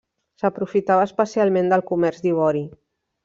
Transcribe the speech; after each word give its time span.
S'aprofitava 0.43 1.03
especialment 1.09 1.69
del 1.73 1.85
comerç 1.91 2.25
d'ivori. 2.27 2.67